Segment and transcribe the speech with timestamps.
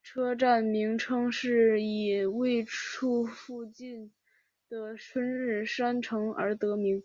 [0.00, 4.12] 车站名称是以位处附近
[4.68, 7.02] 的春日山城而得名。